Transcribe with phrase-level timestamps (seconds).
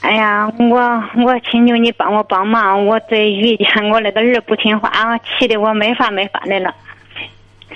[0.00, 0.78] 哎呀，我
[1.22, 6.74] 我请求你帮我帮忙，我在遇见我那个儿不听话，气得我没法没法的了。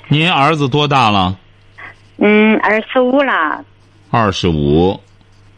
[0.07, 1.37] 您儿子多大了？
[2.17, 3.63] 嗯，二十五了。
[4.09, 4.99] 二十五。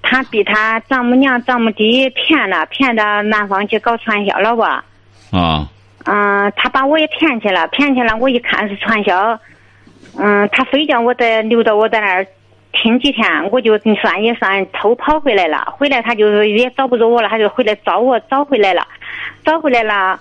[0.02, 4.84] 他被他丈母娘、丈母弟骗了，骗到南方去搞传销了吧？
[5.32, 5.70] 啊。
[6.06, 8.16] 嗯，他把我也骗去了，骗去了。
[8.18, 9.40] 我一看是传销，
[10.18, 12.28] 嗯，他非叫我在留到我在那儿
[12.82, 15.74] 停几天，我就算也算偷跑回来了。
[15.78, 18.88] 回来他就是也找不着我了，他就回来找我，找回来了，
[19.44, 20.20] 找回来了，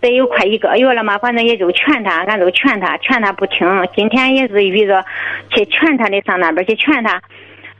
[0.00, 1.16] 得有快一个月了嘛。
[1.18, 3.66] 反正也就劝他，俺都劝他，劝他不听。
[3.96, 5.04] 今天也是遇着
[5.50, 7.20] 去劝他的，上那边去劝他。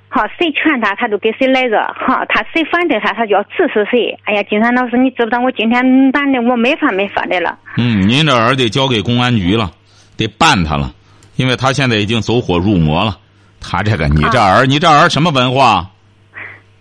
[0.09, 1.95] 好，谁劝他，他就给谁来着。
[1.95, 4.19] 好，他谁反对他，他就要支持谁。
[4.25, 7.59] 哎呀，金山老师，你知不知道我今天难的我没法没法的了。
[7.77, 9.70] 嗯，您这儿得交给公安局了，
[10.17, 10.91] 得办他了，
[11.37, 13.19] 因为他现在已经走火入魔了。
[13.61, 15.89] 他这个，你这儿，你这儿什么文化？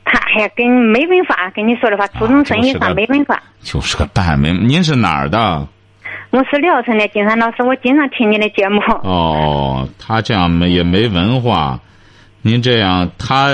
[0.05, 3.37] 他还跟没文化，跟你说的话，初中生以上没文化。
[3.61, 4.67] 就是个半文。
[4.67, 5.67] 您是哪儿的？
[6.29, 8.79] 我是聊城的，金山老师，我经常听您的节目。
[9.03, 11.79] 哦，他这样没也没文化。
[12.41, 13.49] 您这样，他，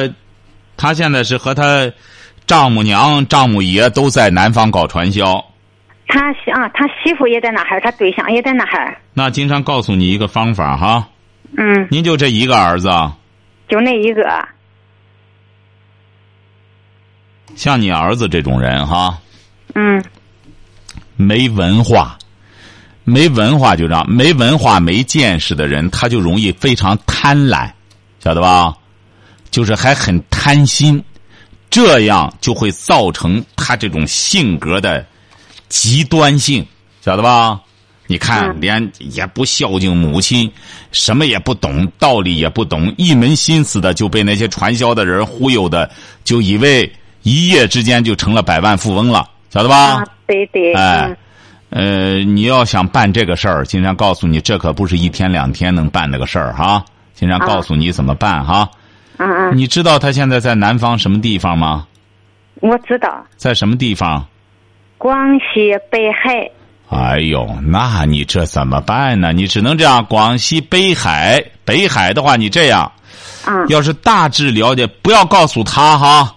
[0.77, 1.91] 他现在是和他
[2.45, 5.43] 丈母娘、丈母爷都在南方搞传销。
[6.08, 8.95] 他媳啊，他媳妇也在那哈儿，他对象也在那哈儿。
[9.13, 11.08] 那经常告诉你一个方法哈。
[11.57, 11.87] 嗯。
[11.91, 12.89] 您就这一个儿子。
[13.67, 14.23] 就那一个。
[17.55, 19.17] 像你儿子这种人哈。
[19.75, 20.03] 嗯。
[21.15, 22.17] 没文化，
[23.03, 27.71] 没文化就这样，没文化、没见识的人，他就容易非常贪婪。
[28.19, 28.75] 晓得吧？
[29.52, 31.03] 就是还很贪心，
[31.69, 35.05] 这样就会造成他这种性格的
[35.69, 36.65] 极端性，
[37.02, 37.61] 晓得吧？
[38.13, 40.47] 你看，连也不孝敬母亲，
[40.91, 45.89] 什么也不懂，道理也不懂，一门心思的就被那些传销的人忽悠的，
[46.23, 46.87] 就以为
[47.23, 50.03] 一夜之间就成了百万富翁了，晓得吧？
[50.27, 50.75] 对对。
[50.75, 51.17] 哎，
[51.71, 56.85] 呃，你要想办这个事儿，经常告诉你，这可不是一天两天能办那个事儿哈。
[57.15, 58.69] 经常告诉你怎么办哈，
[59.17, 61.87] 嗯嗯，你知道他现在在南方什么地方吗？
[62.61, 64.23] 我知道，在什么地方？
[64.99, 66.47] 广西北海。
[66.93, 69.33] 哎呦，那你这怎么办呢？
[69.33, 72.92] 你只能这样，广西北海，北海的话，你这样，
[73.45, 76.36] 嗯，要是大致了解，不要告诉他哈，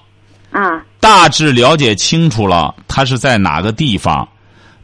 [0.52, 4.26] 啊，大致了解清楚了，他是在哪个地方，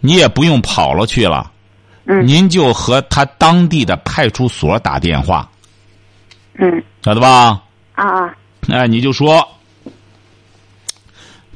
[0.00, 1.50] 你也不用跑了去了，
[2.04, 5.48] 嗯，您就和他当地的派出所打电话。
[6.58, 7.62] 嗯，晓得吧？
[7.94, 8.34] 啊啊！
[8.68, 9.46] 哎，你就说，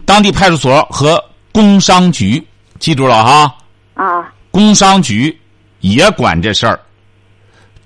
[0.05, 1.23] 当地派出所和
[1.53, 2.43] 工商局，
[2.79, 3.55] 记住了哈。
[3.97, 4.33] 啊。
[4.53, 5.37] 工商局
[5.81, 6.79] 也管这事儿，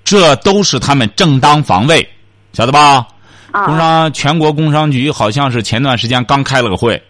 [0.03, 2.07] 这都是他们正当防卫，
[2.53, 3.07] 晓得吧？
[3.51, 3.65] 啊。
[3.65, 7.01] 工商全国工商局好像是前段时间刚开了个会，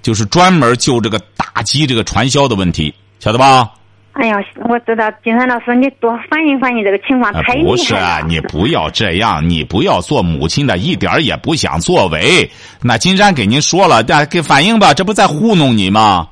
[0.00, 3.72] 就是专门就这个打击这个传销的问题，晓得吧？
[4.14, 4.34] 哎呀，
[4.68, 7.64] 我知道，金山老师，你多反映反映这个情况，太厉害了。
[7.64, 12.50] 不是啊，你不要这样，你不要做母亲的，一点也不想作为。
[12.82, 16.26] 那金山给您说了，给反映吧，这不在糊弄你吗？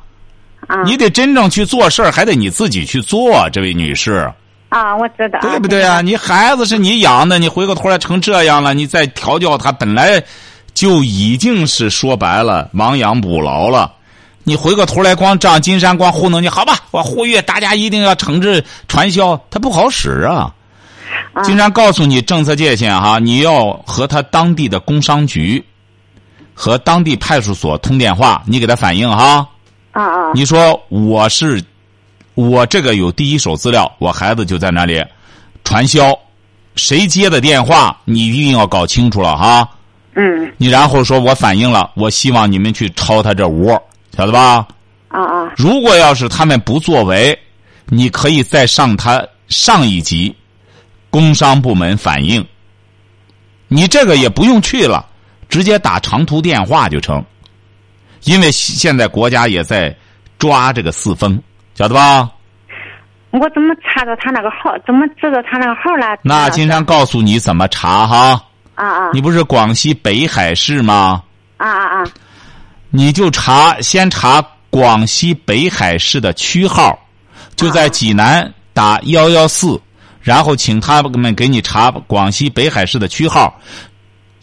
[0.67, 0.83] 啊。
[0.85, 4.33] 你得真正去做事儿，还得你自己去做，这位女士。
[4.69, 5.39] 啊，我知道。
[5.41, 6.01] 对不对啊？
[6.01, 10.23] 你孩子是你养的，你回过头来成这样了，你再调教他，本来
[10.75, 13.93] 就已经是说白了亡羊补牢了。
[14.43, 16.79] 你回过头来光仗，金山光糊弄你，好吧？
[16.91, 20.53] 我呼吁大家一定要惩治传销，它不好使啊！
[21.45, 25.65] 金山告诉你政策界限哈，你要和他当地的工商局
[26.55, 29.47] 和当地派出所通电话，你给他反映哈。
[29.97, 30.33] 啊啊！
[30.35, 31.65] 你说我是
[32.35, 35.03] 我这个有第一手资料，我孩子就在那里
[35.65, 36.15] 传销，
[36.75, 39.67] 谁接的电话，你一定要搞清楚了哈。
[40.15, 40.53] 嗯。
[40.59, 43.83] 你然后说我反映了，我希望你们去抄他这窝。
[44.15, 44.67] 晓得吧？
[45.09, 45.53] 啊啊！
[45.57, 47.39] 如果要是他们不作为，
[47.87, 50.35] 你可以再上他上一级，
[51.09, 52.47] 工商部门反映。
[53.69, 55.07] 你这个也不用去了，
[55.49, 57.25] 直接打长途电话就成。
[58.27, 59.97] 因为现在国家也在
[60.39, 61.41] 抓这个四风，
[61.75, 62.29] 晓得吧？
[63.31, 64.77] 我怎么查到他那个号？
[64.85, 66.19] 怎么知道他那个号了？
[66.23, 68.43] 那金山告诉你怎么查哈。
[68.75, 69.11] 啊啊！
[69.13, 71.23] 你不是广西北海市吗？
[71.57, 72.05] 啊啊啊！
[72.91, 76.99] 你就查，先查广西北海市的区号，
[77.55, 79.81] 就在济南打幺幺四，
[80.21, 83.59] 然后请他们给你查广西北海市的区号。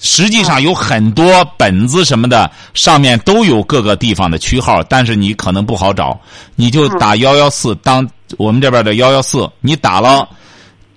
[0.06, 6.20] 实际上有很多本子什么的，上面都有各个地方的区号，但是你可能不好找，
[6.58, 8.06] 你就打幺幺四，当
[8.36, 10.28] 我们这边的幺幺四，你打了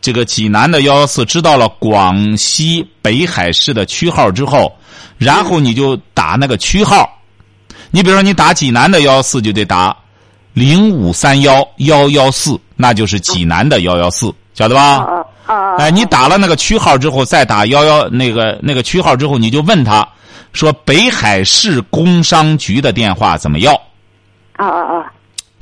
[0.00, 4.76] 这个济南的幺幺四，知道了广西北海市的区号之后，
[5.18, 7.08] 然后你就打那个区号。
[7.92, 9.96] 你比如说，你打济南的幺幺四，就得打
[10.52, 15.04] 零五三幺幺幺四，那就是济南的幺幺四，晓得吧？
[15.46, 15.76] 啊啊！
[15.76, 20.08] 哎，你打了那个区号之后，再打幺幺那个那个区号之后，你就问他，
[20.54, 23.74] 说北海市工商局的电话怎么要？
[24.54, 25.12] 啊啊啊！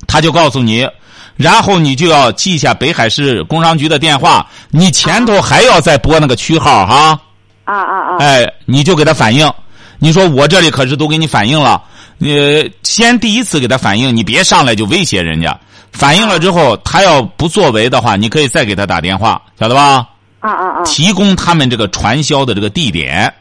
[0.06, 0.88] 他就告诉你，
[1.36, 7.20] 然后你就要记下北海市工商局的电话，你前头还要再拨那个区号哈。
[7.64, 8.16] 啊啊啊！
[8.20, 9.52] 哎，你就给他反映，
[9.98, 11.82] 你说我这里可是都给你反映了，
[12.18, 15.58] 你先第一次给他反映，你别上来就威胁人家。
[15.92, 20.08] 反映了之后，他要不作为的话，你可以再给他打电话，晓得吧？
[20.40, 20.84] 啊啊啊！
[20.84, 23.32] 提供他们这个传销的这个地点，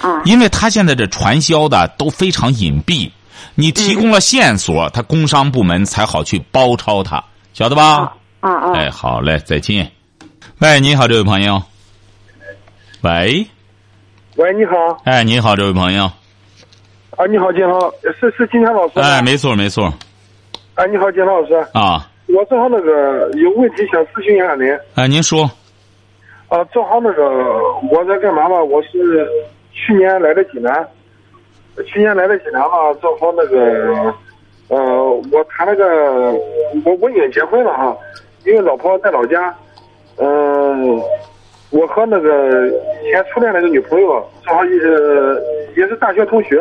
[0.00, 3.10] 啊因为他现在这传销的都非常隐蔽，
[3.54, 7.22] 你提供了线索，他工商部门才好去包抄他，
[7.52, 8.12] 晓得吧？
[8.40, 8.72] 啊啊！
[8.74, 9.90] 哎，好嘞，再见。
[10.60, 11.62] 喂，你好，这位朋友。
[13.00, 13.46] 喂，
[14.36, 16.10] 喂，你好，哎，你好，这位朋友。
[17.18, 19.00] 啊，你好，金涛，是是金涛老师？
[19.00, 19.86] 哎，没错，没错。
[20.76, 24.72] 啊，你好，金涛老师，啊，我正好那个有问题想咨询一下您。
[24.94, 25.42] 啊，您说。
[26.46, 27.24] 啊，正好那个
[27.90, 28.62] 我在干嘛吧？
[28.62, 29.28] 我是
[29.72, 30.72] 去年来的济南，
[31.84, 34.14] 去年来的济南吧，正好那个，
[34.68, 36.32] 呃，我谈了个，
[36.84, 37.96] 我我已经结婚了哈，
[38.46, 39.52] 因为老婆在老家，
[40.18, 41.02] 嗯、
[41.70, 42.68] 我和那个
[43.04, 45.42] 以前初恋那个女朋友正好也是
[45.76, 46.60] 也是大学同学，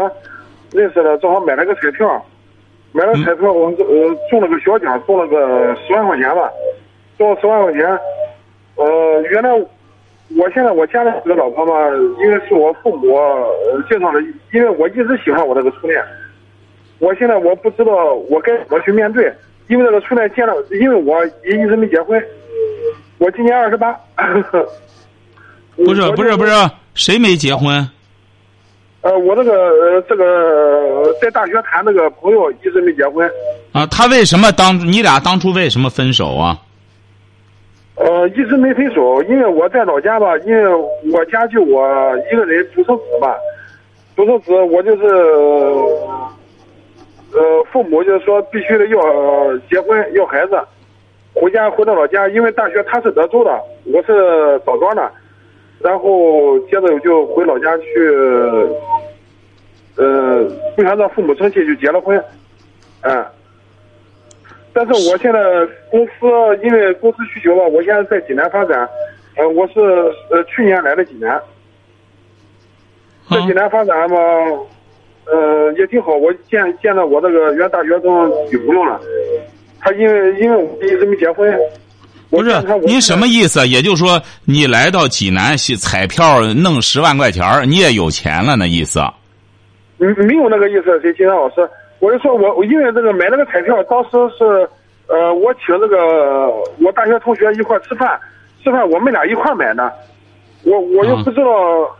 [0.71, 2.25] 认识了，正好买了个彩票，
[2.91, 6.49] 买了彩票，我们呃中了个小奖，中了个十万块钱吧，
[7.17, 7.85] 中了十万块钱，
[8.75, 9.51] 呃，原来
[10.35, 11.73] 我现在我家的这个老婆嘛，
[12.21, 14.21] 因为是我父母呃介绍的，
[14.51, 16.03] 因为我一直喜欢我这个初恋，
[16.99, 19.33] 我现在我不知道我该怎么去面对，
[19.67, 22.21] 因为那个初恋见了，因为我也一直没结婚，
[23.17, 23.97] 我今年二十八。
[25.77, 26.51] 不是，不是，不是，
[26.95, 27.87] 谁没结婚？
[29.07, 33.25] 呃，我那个呃，这个呃在大学谈那个朋友一直没结婚，
[33.71, 36.57] 啊，他为什么当你俩当初为什么分手啊？
[37.95, 40.61] 呃，一直没分手，因为我在老家吧，因为
[41.13, 41.87] 我家就我
[42.29, 43.33] 一个人独生子吧，
[44.13, 45.05] 独生子我就是，
[47.31, 50.59] 呃，父母就是说必须得要呃结婚要孩子，
[51.33, 55.09] 回家回到老家，因为大学他是德州的，我是枣庄的，
[55.79, 57.83] 然后接着就回老家去，
[59.97, 60.43] 呃，
[60.75, 62.21] 不想让父母生气，就结了婚，
[63.01, 63.25] 嗯。
[64.73, 65.39] 但是我现在
[65.89, 66.11] 公司
[66.63, 68.87] 因为公司需求吧，我现在在济南发展，
[69.35, 69.79] 呃，我是
[70.29, 71.41] 呃去年来的济南，
[73.27, 74.17] 在济南发展嘛，
[75.25, 76.13] 呃也挺好。
[76.13, 79.01] 我见见到我那个原大学生女朋友了，
[79.79, 81.51] 她因为因为我一直没结婚，
[82.29, 82.51] 不是
[82.85, 83.67] 您什么意思？
[83.67, 89.01] 也就是说，你来到济南是彩票弄十万块钱你也有钱了那意思？
[89.99, 91.67] 嗯，没有那个意思，谁金山老师？
[91.99, 94.69] 我就说我我因为这个买那个彩票，当时是
[95.07, 96.47] 呃，我请这个
[96.79, 98.19] 我大学同学一块吃饭，
[98.63, 99.91] 吃饭我们俩一块买的，
[100.63, 101.97] 我我又不知道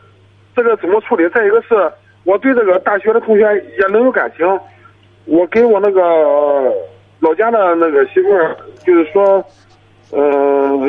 [0.56, 1.28] 这个怎么处理。
[1.30, 1.92] 再一个是
[2.24, 3.44] 我对这个大学的同学
[3.80, 4.46] 也能有感情，
[5.26, 6.74] 我给我那个呃
[7.20, 8.56] 老家的那个媳妇儿，
[8.86, 9.44] 就是说，
[10.12, 10.20] 呃，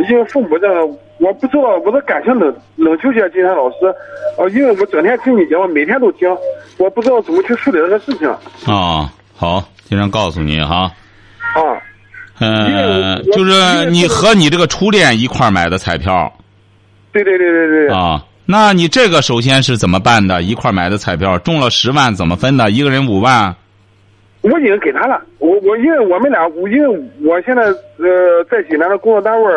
[0.08, 0.66] 因为父母这
[1.18, 3.76] 我不知道我的感情冷冷纠结，金山老师，
[4.38, 6.28] 呃，因为我整天听你节目，每天都听，
[6.78, 8.28] 我不知道怎么去处理这个事情。
[8.72, 10.90] 啊，好，今天告诉你哈。
[11.54, 11.60] 啊，
[12.40, 16.32] 嗯、就是你和你这个初恋一块买的彩票
[17.12, 18.24] 对对对对对，啊。
[18.46, 20.42] 那你这个首先是怎么办的？
[20.42, 22.70] 一块买的彩票中了十万，怎么分的？
[22.70, 23.54] 一个人五万。
[24.42, 25.22] 我已经给他了。
[25.38, 29.52] 我我因为我们俩，因为我现在呃在济南的工作单位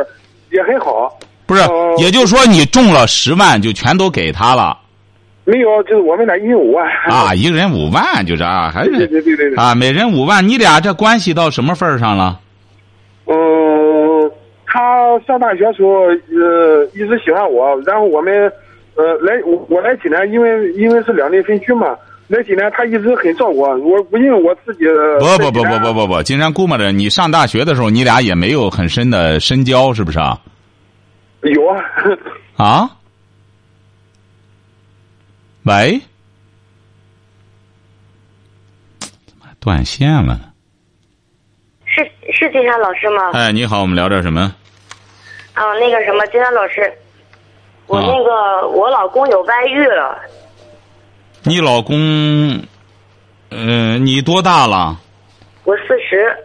[0.52, 4.78] 也很好，不是哦，也就是说你中了十万就全都给他了
[5.44, 6.88] 没有就是我们俩一人五万。
[7.10, 9.56] 啊，一个人五万就是啊， 还对是对对对对。
[9.56, 12.40] 啊，每人五万，你俩这关系到什么份儿上了？
[13.26, 14.32] 嗯，
[14.66, 18.34] 他上大学时候呃一直喜欢我，然后我们
[18.96, 21.96] 呃来我我来济南，因为因为是两地分居嘛，
[22.32, 24.86] 来济南他一直很照顾我，我我因为我自己
[25.20, 30.40] 不不不不不不不，金山估摸着你上大学的时候，你俩也没有很深的深交，是不是啊？
[31.42, 31.84] 有啊，
[32.64, 32.90] 啊？
[35.64, 36.00] 喂？
[39.00, 40.42] 怎么还断线了呢？
[41.86, 43.32] 是是金山老师吗？
[43.34, 44.42] 哎，你好，我们聊点什么？
[45.54, 46.92] 啊，那个什么，金山老师，
[47.88, 50.18] 我啊那个、我老公有外遇了，
[51.44, 52.62] 你老公，
[53.50, 55.00] 嗯、你多大了？
[55.64, 56.36] 我四十，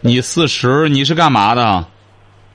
[0.00, 1.84] 你四十，你是干嘛的？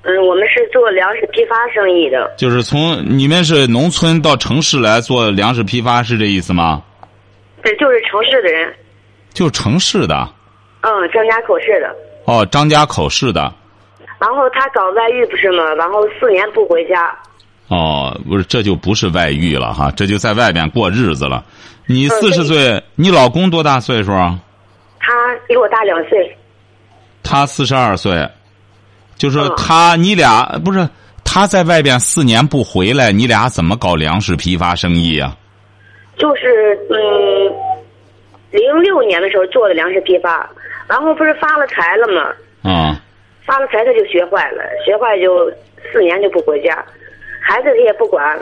[0.04, 6.84] 嗯，我们是做粮食批发生意的，就是从你们是农村到城市来做粮食批发，是这意思吗？
[7.64, 8.76] 对，就是城市的人，
[9.34, 10.30] 就城市的，
[10.82, 11.96] 嗯，张家口市的。
[12.26, 13.54] 哦，张家口市的，
[14.20, 15.74] 然后他搞外遇不是吗？
[15.76, 17.18] 然后四年不回家，
[17.67, 21.43] 哦，不是，这就不是外遇了哈，这就在外边过日子了。
[21.88, 24.39] 你嗯四十对岁，你老公多大岁数啊？
[25.00, 25.13] 他
[25.48, 26.38] 比我大两岁，
[27.24, 28.27] 他四十二岁，
[29.17, 30.88] 就说嗯他你俩不是
[31.24, 35.36] 他在外边四年不回来，你俩怎么搞粮食批发生意啊？
[36.17, 37.53] 就是嗯，
[38.51, 40.50] 零六年的时候做的粮食批发，
[40.88, 42.72] 然后不是发了财了吗？
[42.72, 43.00] 啊、
[43.45, 45.51] 发了财他就学坏了，学坏就
[45.91, 46.84] 四年就不回家，
[47.48, 48.38] 孩子他也不管，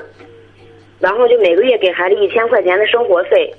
[0.98, 3.53] 然后就每个月给孩子一千块钱的生活费，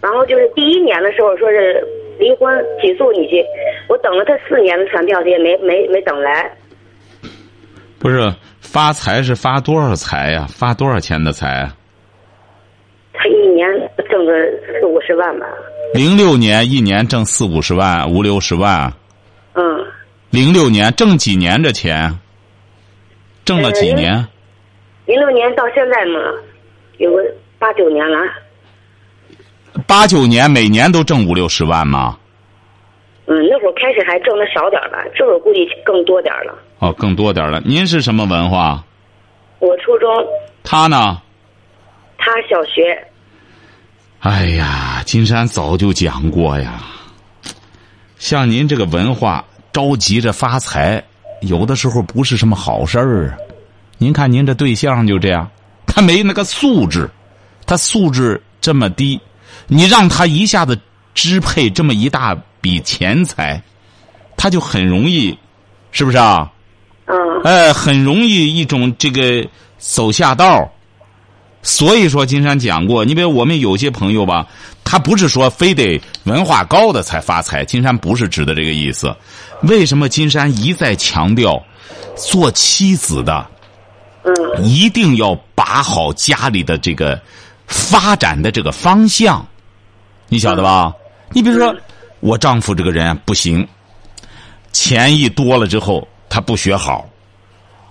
[0.00, 1.84] 然后就是第一年的时候说是
[2.16, 3.44] 离婚起诉你去，
[3.88, 6.48] 我等了他四年的传票，他也没没没等来，
[7.98, 11.76] 不是发财是发多少财呀、发多少钱的财啊？
[13.12, 13.66] 他一年
[14.08, 14.32] 挣个
[14.80, 15.46] 四五十万吧，
[15.92, 18.92] 零六年一年挣四五十万，五六十万。
[19.54, 19.84] 嗯，
[20.30, 22.16] 零六年挣几年这钱？
[23.44, 24.24] 挣了几年？
[25.14, 26.18] 零六年到现在嘛，
[26.98, 27.22] 有个
[27.56, 28.18] 八九年了，
[29.86, 32.18] 八九年每年都挣五六十万吗？
[33.26, 36.58] 嗯，那会儿开始还挣的少点儿吧，这会儿估计更多点儿了。
[36.80, 37.62] 哦，更多点儿了。
[37.64, 38.82] 您是什么文化？
[39.60, 40.10] 我初中，
[40.64, 41.22] 他呢？
[42.18, 43.06] 他小学，
[44.18, 46.82] 哎呀，金山早就讲过呀。
[48.18, 51.00] 像您这个文化，着急着发财，
[51.42, 53.38] 有的时候不是什么好事儿啊。
[53.98, 55.50] 您看您这对象就这样，
[55.86, 57.10] 他没那个素质，
[57.66, 59.20] 他素质这么低，
[59.66, 60.78] 你让他一下子
[61.14, 63.62] 支配这么一大笔钱财，
[64.36, 65.36] 他就很容易，
[65.92, 66.50] 是不是啊？
[67.06, 69.46] 嗯，哎，很容易一种这个
[69.78, 70.70] 走下道儿
[71.62, 74.46] 所以说，金山讲过，你比如我们有些朋友吧，
[74.84, 79.14] 他不是说非得文化高的才发财，金山不是指的这个意思。
[79.62, 81.62] 为什么金山一再强调，
[82.16, 83.46] 做妻子的
[84.24, 87.20] 嗯一定要把好家里的这个
[87.66, 89.46] 发展的这个方向，
[90.28, 90.94] 你晓得吧？
[91.30, 91.74] 你比如说，
[92.20, 93.66] 我丈夫这个人不行，
[94.72, 97.08] 钱一多了之后，他不学好，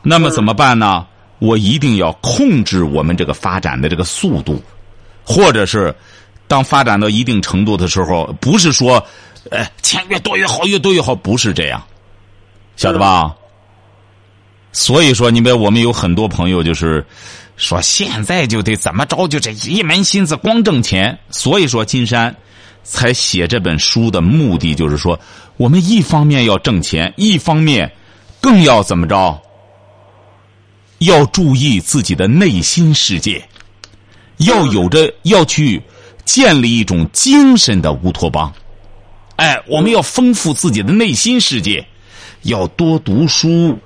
[0.01, 1.05] 那么怎么办呢？
[1.39, 4.61] 我一定要控制我们这个发展的这个速度，
[5.23, 5.93] 或者是
[6.47, 9.05] 当发展到一定程度的时候，不是说，
[9.51, 11.83] 呃，钱越多越好，越多越好，不是这样，
[12.75, 13.35] 晓得吧？
[14.73, 17.05] 所以说，你比如我们有很多朋友就是
[17.55, 21.17] 说，现在就得怎么着，就这一门心思光挣钱。
[21.29, 22.35] 所以说，金山
[22.83, 25.19] 才写这本书的目的就是说，
[25.57, 27.89] 我们一方面要挣钱，一方面
[28.41, 29.39] 更要怎么着？
[30.99, 33.47] 要注意自己的内心世界，
[34.37, 35.81] 要有着要去
[36.25, 38.51] 建立一种精神的乌托邦。
[39.35, 41.85] 哎，我们要丰富自己的内心世界，
[42.43, 43.77] 要多读书，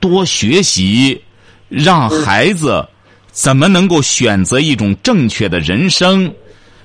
[0.00, 1.22] 多学习，
[1.68, 2.84] 让孩子
[3.30, 6.32] 怎么能够选择一种正确的人生。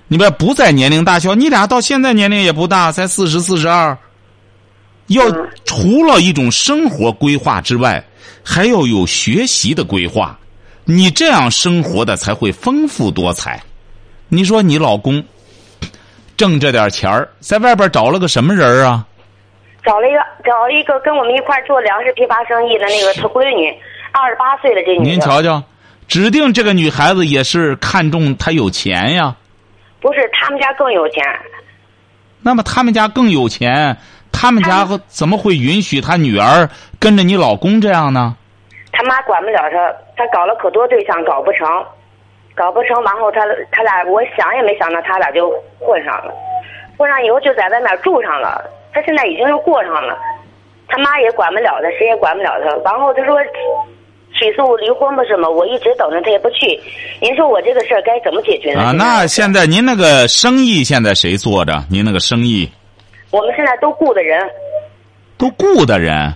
[0.07, 3.98] 你们不在年龄大小，你俩到现在年龄也不大，才四十四十二。
[5.07, 5.24] 要
[5.65, 8.03] 除了一种生活规划之外，
[8.43, 10.38] 还要有学习的规划。
[10.84, 13.62] 你这样生活的才会丰富多彩。
[14.29, 15.24] 你说你老公
[16.38, 19.05] 挣这点钱，在外边找了个什么人啊？
[19.86, 23.70] 找了一个找了一个跟我们一块做粮食批发生意的那个他闺女，
[24.12, 25.04] 二十八岁的这女的。
[25.04, 25.62] 您瞧瞧，
[26.08, 29.36] 指定这个女孩子也是看中他有钱呀。
[30.01, 31.24] 不是他们家更有钱，
[32.42, 33.98] 那么他们家更有钱，
[34.32, 38.36] 他们家怎么会允许他女儿跟着你老公这样呢？
[38.92, 41.68] 他妈管不了他，他搞了可多对象，搞不成，
[42.54, 46.34] 搞不成，然后他他俩，我想也没想到他俩就混上了，
[46.98, 48.63] 混上以后就在外面住上了，
[48.96, 50.18] 他现在已经又过上了，
[50.88, 53.38] 他妈也管不了他，谁也管不了他，然后他说
[54.40, 56.80] 起诉离婚吧什么，我一直等着他也不去，
[57.20, 58.82] 您说我这个事儿该怎么解决呢？
[58.82, 61.84] 啊，那现在您那个生意现在谁做着？
[61.90, 62.70] 您那个生意
[63.32, 64.40] 我们现在都雇的人，
[65.38, 66.34] 都雇的人，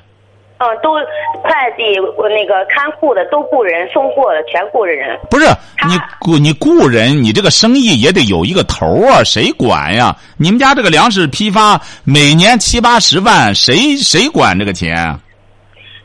[0.59, 0.95] 嗯，都
[1.41, 1.95] 快递
[2.29, 5.17] 那个看库的都雇人，送货的全雇着人。
[5.29, 5.45] 不是
[5.87, 10.13] 你雇你雇人，你这个生意也得有一个头啊，谁管呀？
[10.37, 15.17] 你们家这个粮食批发每年七八十万，谁谁管这个钱？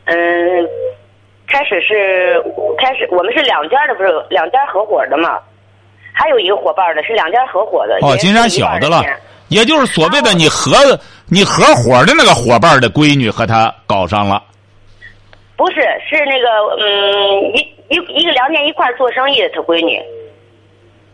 [0.05, 0.15] 嗯，
[1.47, 2.41] 开始是
[2.77, 5.37] 开始我们是两家的，不是两家合伙的嘛？
[6.13, 7.97] 还有一个伙伴的是两家合伙的。
[8.01, 9.03] 哦，金山是一半晓得了，
[9.49, 10.77] 也就是所谓的你合
[11.27, 14.41] 你合伙的那个伙伴的闺女和他搞上了。
[15.57, 15.75] 不是，
[16.07, 16.47] 是那个
[16.79, 19.99] 嗯，一一一个两年一块儿做生意的他闺女。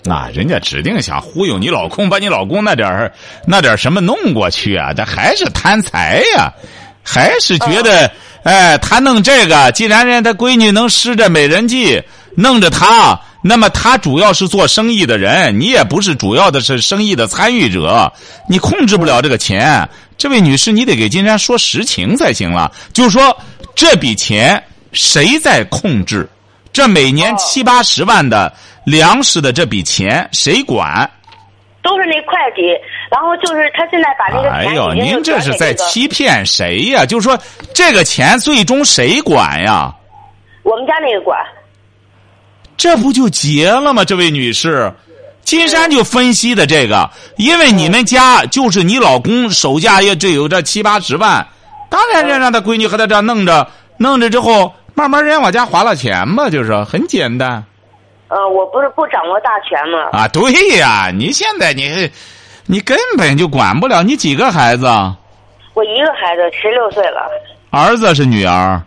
[0.03, 3.13] 那人家指定想忽悠你老公，把你老公那点儿
[3.45, 4.91] 那点儿什么弄过去啊？
[4.93, 6.51] 这还是贪财呀，
[7.03, 8.11] 还是觉得、
[8.43, 12.01] 哎，他弄这个，既然人家他闺女能施这美人计，
[12.35, 18.11] 弄着他，那么他主要是做生意的人，你也不是主要的是生意的参与者，
[18.47, 19.87] 你控制不了这个钱。
[20.17, 23.35] 这位女士，你得给金山说实情才行了，就是说
[23.73, 26.29] 这笔钱谁在控制？
[26.71, 28.53] 这每年哦七八十万的
[28.85, 31.09] 粮食的这笔钱谁管？
[31.81, 32.61] 都是那会计，
[33.11, 37.03] 然后就是他现在把那个钱哎呦，您这是在欺骗谁呀？
[37.03, 37.35] 就是说，
[37.73, 39.91] 这个钱最终谁管呀？
[40.61, 41.39] 我们家那个管。
[42.77, 44.03] 这不就结了吗？
[44.03, 44.91] 这位女士，
[45.43, 51.45] 金山就分析的这个，因为你们家就是你老公手下也只有这七八十万，
[51.89, 57.63] 当然人让他闺女和他这样弄着，弄着之后，慢慢人家往家划了钱嘛，就是很简单
[58.29, 60.09] 呃，我不是不掌握大权吗？
[60.13, 60.27] 啊。
[60.27, 62.09] 对呀，你现在你，
[62.65, 64.01] 你根本就管不了。
[64.01, 64.85] 你几个孩子？
[65.73, 67.29] 我一个孩子十六岁了，
[67.69, 68.81] 儿子是女儿？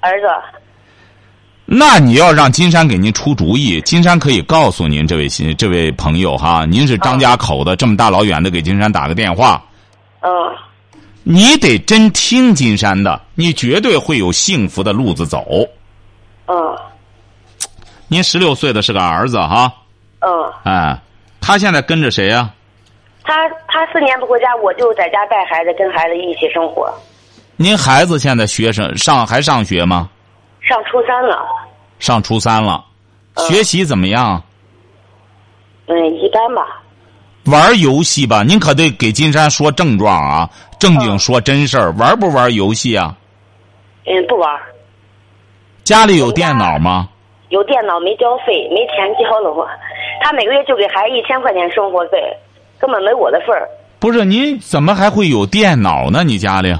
[0.00, 0.26] 儿子。
[1.72, 9.62] 那你要让金山给您出主意，金山可以告诉您这位新这位朋友哈，您是张家口的，这么大老远的给金山打个电话，
[10.20, 10.28] 嗯，
[11.22, 15.46] 你得真听金山的，你绝对会有幸福的路子走。
[16.48, 16.76] 嗯
[18.08, 19.72] 您十六岁的是个儿子哈，
[20.18, 20.28] 嗯，
[20.64, 21.00] 哎，
[21.40, 22.50] 他现在跟着谁呀、
[23.22, 26.92] 他他四年不回家，我就在家带孩子，跟孩子一起生活。
[27.56, 30.08] 您孩子现在学生上还上学吗？
[30.60, 31.46] 上初三了，
[31.98, 32.84] 上初三了，
[33.36, 34.42] 学习怎么样？
[35.86, 36.80] 嗯，一般吧。
[37.46, 41.90] 玩游戏吧，您可得给金山说症状啊，正经说真事儿。
[41.92, 43.16] 玩不玩游戏啊？
[44.06, 44.60] 嗯，不玩，
[45.82, 47.08] 家里有电脑吗？
[47.48, 49.66] 有电脑没交费，没钱交了我。
[50.22, 52.18] 他每个月就给孩子一千块钱生活费，
[52.78, 53.68] 根本没我的份儿。
[53.98, 56.22] 不是，您怎么还会有电脑呢？
[56.22, 56.72] 你家里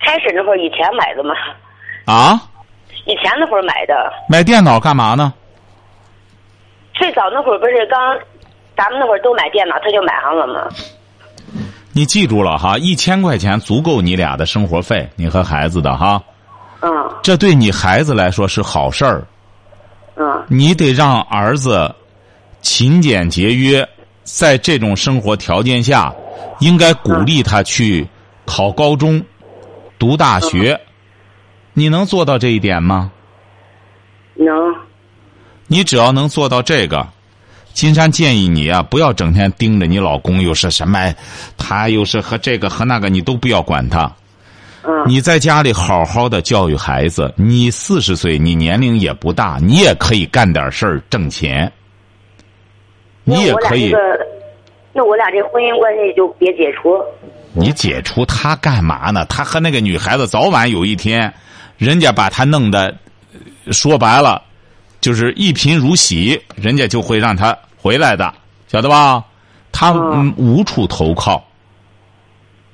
[0.00, 1.34] 开始那会儿以前买的嘛，
[2.06, 2.40] 啊？
[3.06, 4.12] 以前那会儿买的。
[4.28, 5.32] 买电脑干嘛呢？
[6.94, 7.98] 最早那会儿不是刚，
[8.76, 10.68] 咱们那会儿都买电脑，他就买上了吗。
[11.92, 16.22] 你记住了哈，一千块钱足够你俩的生活费，你和孩子的哈。
[16.82, 16.90] 嗯
[17.22, 19.26] 这对你孩子来说是好事儿。
[20.16, 21.94] 嗯你得让儿子
[22.60, 23.86] 勤俭节约，
[24.24, 26.12] 在这种生活条件下，
[26.60, 28.06] 应该鼓励他去
[28.44, 29.22] 考高中、
[29.98, 30.78] 读大学。
[31.78, 33.12] 你能做到这一点吗？
[34.34, 34.48] 能。
[35.66, 37.06] 你只要能做到这个，
[37.74, 41.14] 金山建议你啊，不要整天盯着你老公又是什么，
[41.58, 44.10] 他又是和这个和那个，你都不要管他。
[44.84, 47.30] 嗯你在家里好好的教育孩子。
[47.36, 51.70] 你四十岁，你年龄也不大，你也可以干点事儿挣钱。
[53.24, 54.26] 你也可以那我俩这，个，
[54.94, 56.96] 那我俩这婚姻关系就别解除。
[57.52, 59.26] 你解除他干嘛呢？
[59.26, 61.32] 他和那个女孩子早晚有一天，
[61.78, 62.94] 人家把他弄得，
[63.70, 64.42] 说白了，
[65.00, 68.32] 就是一贫如洗，人家就会让他回来的，
[68.68, 69.24] 晓得吧？
[69.72, 71.44] 他嗯无处投靠。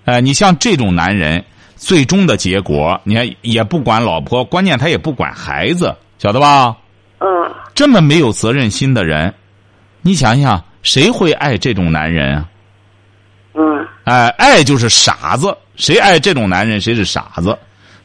[0.04, 1.44] 哎，你像这种男人，
[1.76, 6.76] 最终的结果，你看也不管老婆，关键他也不管孩子，晓得吧？
[7.18, 7.26] 嗯
[7.74, 9.32] 这么没有责任心的人，
[10.02, 12.48] 你想想，谁会爱这种男人啊？
[13.54, 17.56] 嗯哎，爱就是傻子，谁爱这种男人，谁是傻子。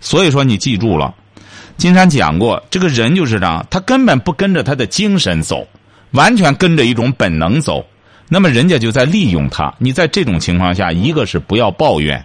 [0.07, 1.13] 所以说，你记住了，
[1.75, 5.67] 金山讲过，这个人就是这样，他根本不跟着他的精神走，
[6.11, 7.85] 完全跟着一种本能走。
[8.29, 9.73] 那么人家就在利用他。
[9.79, 12.23] 你在这种情况下，一个是不要抱怨，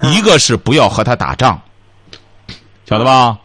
[0.00, 1.60] 一个是不要和他打仗，
[2.88, 3.38] 晓得吧？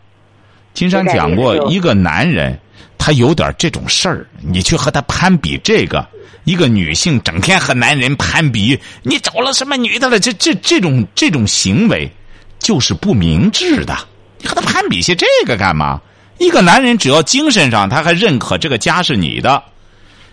[0.73, 2.59] 金山讲过，一个男人
[2.97, 6.03] 他有点这种事儿，你去和他攀比这个。
[6.45, 10.19] 一个女性整天和男人攀比，你找了什么女的了？
[10.19, 12.11] 这这这种这种行为，
[12.61, 13.97] 就是不明智的。
[14.37, 15.99] 你和他攀比些这个干嘛？
[16.37, 19.61] 一个男人只要精神上他还认可这个家是你的，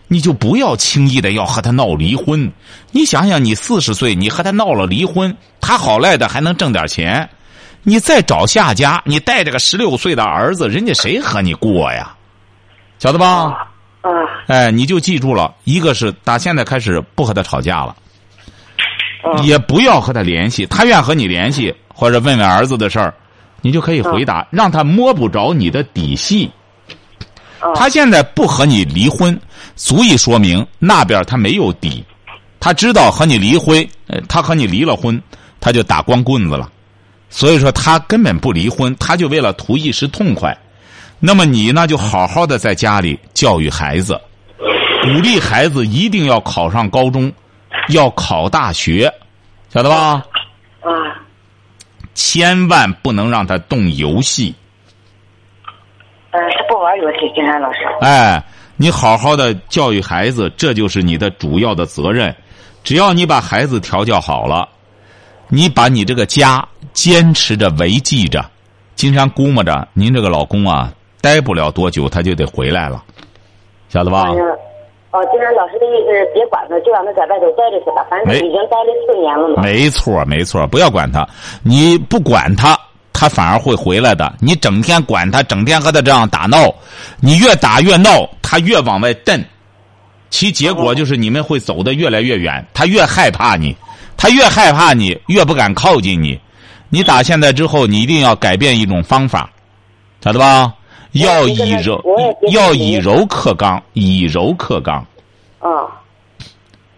[0.07, 2.51] 你就不要轻易的要和他闹离婚。
[2.93, 7.29] 你想想，你四十岁，你和他闹了离婚，他好赖的还能挣点钱，
[7.83, 12.15] 你再找下家，你带着个十六岁的儿子，人家谁和你过呀？
[12.99, 13.69] 晓得吧？
[14.01, 14.11] 啊，
[14.47, 18.08] 哎，你就记住了，一个是打现在开始不和他吵架了，嗯
[19.43, 20.67] 也不要和他联系。
[20.67, 23.15] 他愿和你联系，或者问问儿子的事儿，
[23.61, 26.51] 你就可以回答，让他摸不着你的底细。
[27.61, 29.39] 哦他现在不和你离婚，
[29.75, 32.05] 足以说明那边他没有底。
[32.61, 35.21] 他知道和你离婚，呃，他和你离了婚，
[35.61, 36.71] 他就打光棍子了。
[37.31, 40.57] 所以说他根本不离婚，他就为了图一时痛快。
[41.21, 44.21] 那么你呢，就好好的在家里教育孩子，
[45.03, 47.33] 鼓励孩子一定要考上高中，
[47.89, 49.13] 要考大学，
[49.69, 50.25] 晓得吧？
[50.81, 50.91] 啊，
[52.15, 54.55] 千万不能让他动游戏。
[56.31, 57.79] 嗯，他不玩游戏，金山老师。
[58.01, 58.43] 哎，
[58.77, 62.35] 你好好的教育孩子，这就是你的主要的责任。
[62.85, 64.69] 只要你把孩子调教好了，
[65.49, 68.45] 你把你这个家坚持着维系着，
[68.95, 73.03] 金山估摸着您这个老公啊，待不了多久他就得回来了，
[73.89, 74.29] 晓得吧？
[75.11, 78.05] 哦，今天老师的意思是别管他，就让他在外头待着去吧。
[78.11, 79.63] 反正他已经待了四年了嘛。
[79.63, 81.27] 没错，没错，不要管他，
[81.63, 82.79] 你不管他，
[83.13, 84.31] 他反而会回来的。
[84.39, 86.71] 你整天管他，整天和他这样打闹，
[87.21, 89.43] 你越打越闹，他越往外蹬，
[90.29, 92.63] 其结果就是你们会走得越来越远。
[92.75, 93.75] 他越害怕你，
[94.19, 96.39] 他越害怕你，越不敢靠近你。
[96.91, 99.49] 你打现在之后，你一定要改变一种方法，
[100.23, 100.75] 晓得吧？
[101.13, 102.03] 要以柔
[102.53, 105.05] 要以柔克刚，以柔克刚。
[105.59, 105.87] 啊，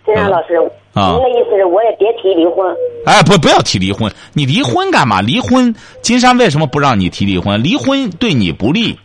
[0.05, 0.57] 金山老师，
[0.95, 2.75] 啊您的意思是我也别提离婚。
[3.07, 4.13] 哎，不，不要提离婚。
[4.33, 5.21] 你离婚干嘛？
[5.21, 7.63] 离婚，金山为什么不让你提离婚？
[7.63, 8.99] 离婚对你不利。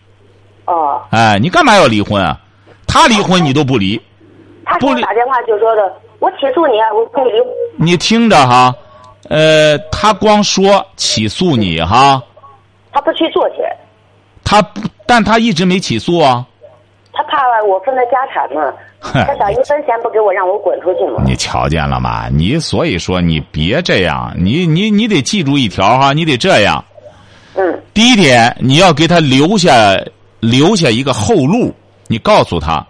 [0.66, 2.40] 哦，哎，你干嘛要离婚啊？
[2.88, 4.00] 他离婚你都不离，
[4.64, 7.38] 他给不离我打电话就说的，我起诉你啊，我可以离。
[7.78, 8.74] 你听着哈，
[9.30, 12.22] 呃，他光说起诉你哈，
[12.92, 13.58] 他不去做去，
[14.44, 16.46] 他不，但他一直没起诉啊。
[17.14, 18.74] 他怕我分他家产嘛，
[19.26, 21.24] 他想一分钱不给我，让我滚出去嘛。
[21.26, 22.28] 你瞧见了吗？
[22.30, 26.84] 你所以说你别这样，你你你得记住一条哈，你得这样。
[27.56, 29.72] 嗯，第一点，你要给他留下
[30.42, 31.74] 留下一个后路。
[32.08, 32.86] 你告诉他，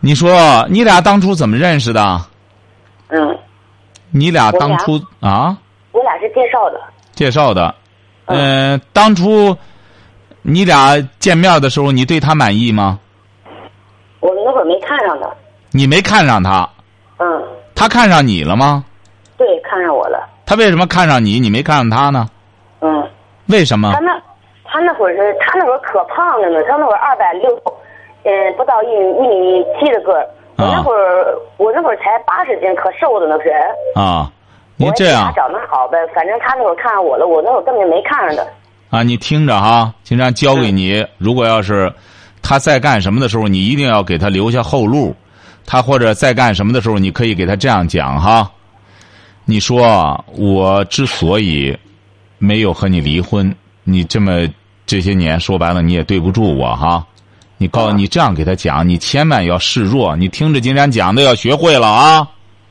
[0.00, 2.20] 你说你俩当初怎么认识的？
[3.08, 3.38] 嗯，
[4.10, 5.56] 你俩当初啊
[5.92, 6.80] 我俩是介绍的。
[7.14, 7.72] 介绍的，
[8.26, 9.56] 嗯、当初
[10.42, 12.98] 你俩见面的时候，你对他满意吗？
[14.20, 15.28] 我们那会儿没看上他。
[15.70, 16.68] 你没看上他，
[17.18, 17.42] 嗯，
[17.74, 18.84] 他看上你了吗？
[19.36, 20.28] 对，看上我了。
[20.44, 22.28] 他为什么看上你，你没看上他呢？
[22.80, 23.08] 嗯，
[23.46, 24.00] 为什么他？
[24.00, 24.20] 那
[24.64, 27.48] 他那会儿是，他那会儿可胖着呢，他那会儿二百六，
[28.24, 30.28] 嗯，不到一米一米七的个儿。
[30.58, 33.50] 我那会儿、我那会儿才八十斤，可瘦的那是。
[33.94, 34.30] 啊，
[34.76, 38.44] 你我这样他长得好呗，反正他那会儿看上我了，我那会儿根本就没看上他。
[38.92, 41.90] 啊，你听着哈，经常教给你，如果要是
[42.42, 45.16] 他在干什么的时候，你一定要给他留下后路。
[45.64, 48.52] 他或者在干什么的时候，你可以给他这样讲哈。
[49.46, 51.74] 你说我之所以
[52.36, 54.46] 没有和你离婚，你这么
[54.84, 57.02] 这些年说白了你也对不住我哈。
[57.56, 60.14] 你告你这样给他讲，你千万要示弱。
[60.14, 62.28] 你听着金山讲的要学会了啊。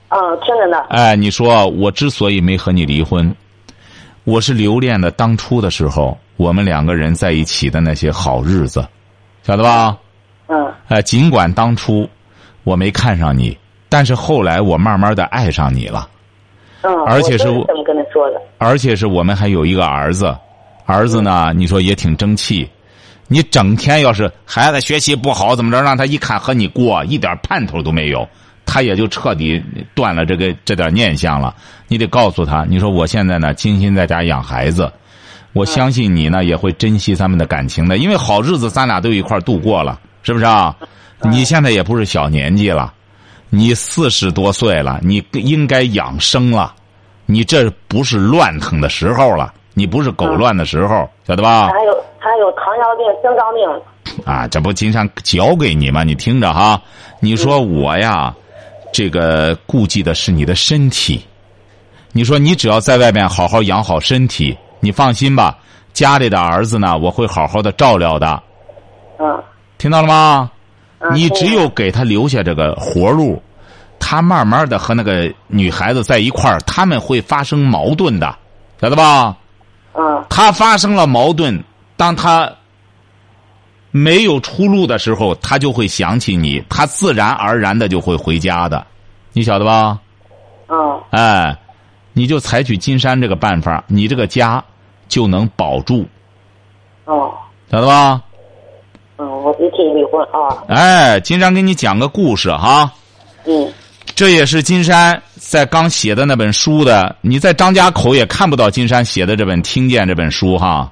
[0.10, 0.78] 嗯，听着呢。
[0.92, 3.36] 哎，你说我之所以没和你离婚，
[4.24, 8.88] 我是留恋的当初的时候，我们两个人在一起的那些好日子，
[9.44, 9.98] 晓得吧？
[10.48, 12.08] 嗯哎，尽管当初
[12.64, 13.58] 我没看上你，
[13.90, 16.08] 但是后来我慢慢的爱上你了，
[16.82, 18.42] 嗯，而且是我我这么跟他说的。
[18.58, 20.36] 而且是我们还有一个儿子，
[20.86, 22.70] 儿子呢，你说也挺争气。
[23.28, 28.28] 你整天要是孩子学习不好怎么着，让他一看和你过，一点盼头都没有，
[28.72, 29.62] 他也就彻底
[29.94, 31.54] 断了这个这点念想了。
[31.90, 34.90] 你得告诉他，你说我现在呢精心在家养孩子，
[35.52, 40.74] 我相信你呢也会珍惜咱们的感情的，因为好日子咱俩都一块度过了，是不是啊？
[41.24, 42.94] 你现在也不是小年纪了，
[43.50, 46.74] 你四十多岁了，你应该养生了，
[47.26, 51.68] 你这不是乱腾的时候了，你不是狗乱的时候，晓得吧？
[51.68, 54.26] 还有还有糖尿病、心脏病。
[54.26, 56.04] 啊，这不经常教给你吗？
[56.06, 56.82] 你听着哈，
[57.20, 58.34] 你说我呀，
[58.92, 61.26] 这个顾忌的是你的身体。
[62.12, 65.58] 你说你只要在外面好好养好身体，你放心吧，
[65.94, 68.42] 家里的儿子呢，我会好好的照料的，
[69.18, 69.44] 嗯
[69.78, 70.52] 听到了吗？
[71.00, 71.16] 嗯。
[71.16, 73.42] 你只有给他留下这个活路，
[73.98, 78.38] 他慢慢的和那个女孩子在一块儿，他们会发生矛盾的，
[78.80, 79.36] 晓得吧？
[79.94, 81.62] 嗯他发生了矛盾，
[81.98, 82.50] 当他
[83.92, 88.86] 没有出路的时候，他就会想起你，他自然而然的就会回家的，
[89.34, 90.00] 你晓得吧？
[90.70, 91.56] 嗯哎，
[92.14, 94.64] 你就采取金山这个办法，你这个家
[95.10, 96.06] 就能保住，
[97.04, 97.34] 哦，
[97.70, 98.22] 晓得吧？
[99.18, 100.64] 嗯，我就提离婚啊。
[100.70, 102.90] 哎，金山给你讲个故事哈，
[103.46, 103.70] 嗯，
[104.16, 110.90] 这也是金山在刚写的那本书的，你在张家口也看不到金山写的这本《听见》这本书哈。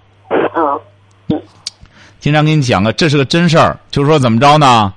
[2.19, 4.93] 嗯，金山给你讲个，这是个真事儿，就是说怎么着呢？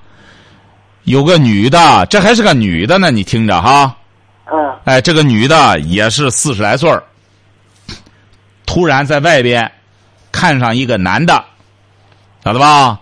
[1.05, 3.97] 有个女的，这还是个女的呢，你听着哈。
[4.47, 4.53] 嗯，
[4.85, 7.03] 哎，这个女的也是四十来岁儿，
[8.67, 9.71] 突然在外边
[10.31, 11.45] 看上一个男的，
[12.43, 13.01] 咋的吧？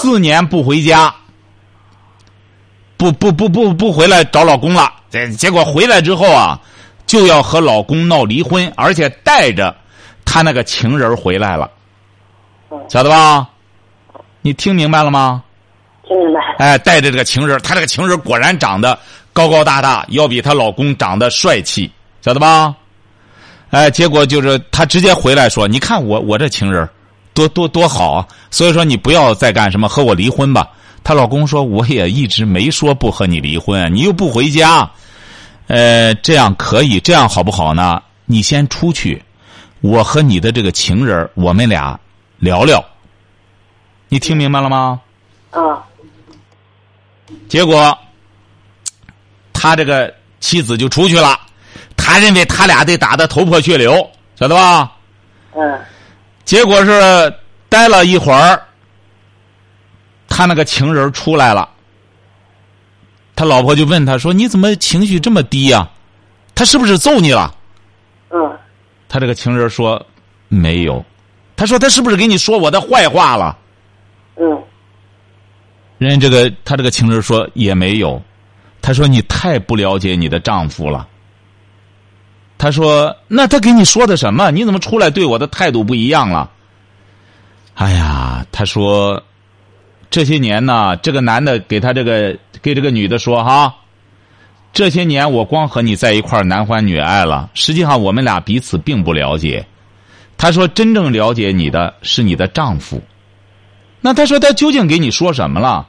[0.00, 1.12] 四年不回家，
[2.96, 4.92] 不不不不不回来找老公了。
[5.10, 6.60] 这结果回来之后啊，
[7.06, 9.74] 就要和老公闹离婚，而且带着
[10.24, 11.70] 他那个情人回来了，
[12.88, 13.48] 晓得吧？
[14.42, 15.42] 你听明白了吗？
[16.06, 16.40] 听明白。
[16.58, 18.98] 哎，带着这个情人，她这个情人果然长得
[19.32, 22.74] 高高大大，要比她老公长得帅气，晓得吧？
[23.70, 26.88] 哎，结果就是她直接回来说：“你看我我这情人
[27.32, 28.28] 多多多好啊！
[28.50, 30.68] 所以说你不要再干什么，和我离婚吧。”
[31.02, 34.88] 她老公说：“我也一直没说不和你离婚，你又不回家，
[35.66, 38.00] 呃，这样可以，这样好不好呢？
[38.26, 39.22] 你先出去，
[39.80, 41.98] 我和你的这个情人，我们俩
[42.38, 42.84] 聊聊。
[44.08, 45.00] 你听明白了吗？”
[45.52, 45.82] 嗯
[47.48, 47.96] 结果，
[49.52, 51.40] 他这个妻子就出去了。
[51.96, 54.92] 他认为他俩得打得头破血流，晓得吧？
[55.56, 55.80] 嗯
[56.44, 57.34] 结果是
[57.68, 58.62] 待了一会儿，
[60.28, 61.70] 他那个情人出来了。
[63.34, 65.88] 他老婆就问他说：“你怎么情绪这么低呀、
[66.54, 67.54] 他是不是揍你了
[68.30, 68.58] 嗯？”
[69.08, 70.04] 他这个情人说
[70.48, 71.02] ：“没有。”
[71.56, 73.56] 他说：“他是不是给你说我的坏话了？”
[74.36, 74.62] 嗯
[75.98, 78.20] 人家这个他这个情人说也没有，
[78.82, 81.06] 他说你太不了解你的丈夫了。
[82.58, 84.50] 他说那他给你说的什么？
[84.50, 86.50] 你怎么出来对我的态度不一样了？
[87.74, 89.22] 哎呀，他说
[90.10, 93.74] 这些年呢，这个男的给他这个给这个女的说哈，
[94.72, 99.64] 这些年我光和你在一块儿男欢女爱了，实际上我们俩彼此并不了解。
[100.44, 103.00] 他说真正了解你的是你的丈夫。
[104.02, 105.88] 那他说他究竟给你说什么了？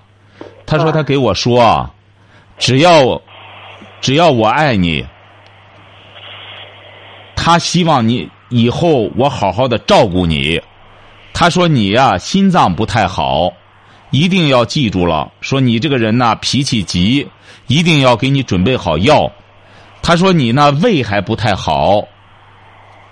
[0.65, 1.89] 他说他给我说，
[2.57, 3.21] 只要
[3.99, 5.05] 只要我爱你，
[7.35, 10.61] 他希望你以后我好好的照顾你。
[11.33, 13.51] 他说你呀、心脏不太好，
[14.09, 15.33] 一定要记住了。
[15.41, 17.27] 说你这个人呐脾气急，
[17.67, 19.29] 一定要给你准备好药。
[20.01, 22.07] 他说你呢胃还不太好，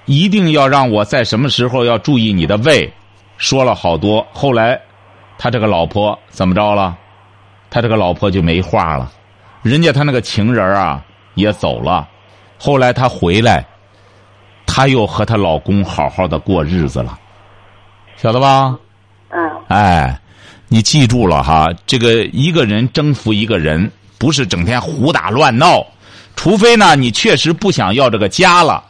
[0.05, 2.91] 一定要让我在什么时候要注意你的胃。
[3.37, 4.79] 说了好多，后来
[5.37, 6.97] 他这个老婆怎么着了？
[7.69, 9.11] 他这个老婆就没话了，
[9.63, 12.07] 人家他那个情人啊也走了，
[12.59, 13.65] 后来他回来，
[14.67, 17.17] 他又和她老公好好的过日子了，
[18.15, 18.77] 晓得吧？
[19.29, 19.39] 嗯
[19.69, 20.19] 哎，
[20.67, 25.83] 你记住了哈，这个一个人征服一个人，不是整天胡打乱闹，
[26.35, 28.83] 除非呢你确实不想要这个家了，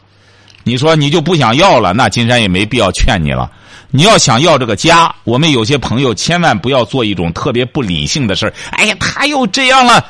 [0.64, 3.48] 你说你就不想要了，那金山也没必要劝你了。
[3.90, 10.04] 你要想要这个家，我们有些朋友千万不要做一种特别不理性的事儿哎呀，他又这样了，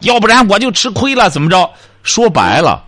[0.00, 1.70] 要不然我就吃亏了，怎么着？
[2.02, 2.84] 说白了，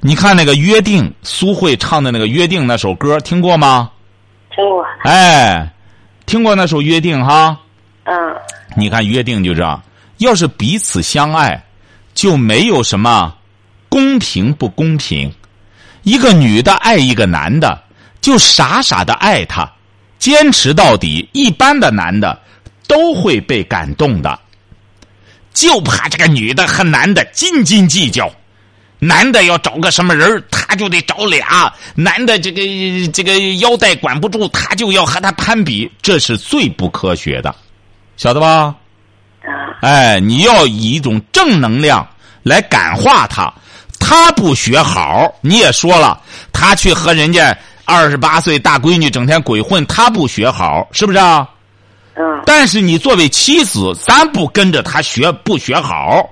[0.00, 3.90] 你看那个《约定》，苏慧唱的那个《约定》那首歌，听过吗？
[4.54, 4.82] 听过。
[5.02, 5.70] 哎，
[6.24, 7.58] 听过那首《约定》哈？
[8.04, 8.14] 嗯
[8.74, 9.82] 你看《约定》就这样，
[10.18, 11.62] 要是彼此相爱，
[12.14, 13.34] 就没有什么
[13.90, 15.30] 公平不公平。
[16.06, 17.82] 一个女的爱一个男的，
[18.20, 19.68] 就傻傻的爱他，
[20.20, 21.28] 坚持到底。
[21.32, 22.40] 一般的男的
[22.86, 24.38] 都会被感动的，
[25.52, 28.30] 就怕这个女的和男的斤斤计较。
[29.00, 32.62] 男的要找个什么人他就得找俩；男的这个
[33.12, 37.52] 这个腰带管不住，他就要和他攀比，这是最不科学的，
[38.16, 38.76] 晓得吧？
[39.42, 42.08] 啊哎，你要以一种正能量
[42.44, 43.52] 来感化他。
[43.98, 46.20] 他不学好，你也说了，
[46.52, 51.48] 他去和人家二十八岁大闺女整天鬼混，他不学好，是不是啊？
[52.18, 56.26] 嗯但是你作为妻子，咱不跟着他学不学好，